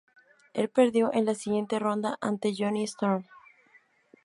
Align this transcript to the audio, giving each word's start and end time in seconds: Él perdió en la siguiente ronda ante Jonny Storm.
Él 0.55 0.67
perdió 0.67 1.13
en 1.13 1.25
la 1.25 1.35
siguiente 1.35 1.77
ronda 1.77 2.17
ante 2.21 2.55
Jonny 2.57 2.85
Storm. 2.85 3.23